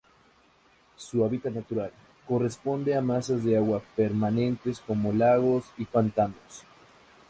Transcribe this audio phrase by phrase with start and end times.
[0.97, 1.91] Su hábitat natural
[2.27, 6.63] corresponde a masas de agua permanentes como lagos y pantanos.